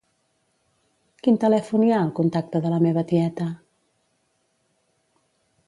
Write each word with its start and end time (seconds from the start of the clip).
Quin 1.27 1.37
telèfon 1.43 1.83
hi 1.87 1.91
ha 1.91 1.99
al 2.05 2.09
contacte 2.21 2.63
de 2.63 2.71
la 2.77 2.81
meva 2.85 3.05
tieta? 3.13 3.47